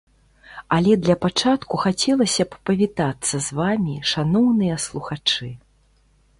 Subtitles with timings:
[0.77, 5.49] Але для пачатку хацелася б павітацца з вамі, шаноўныя слухачы!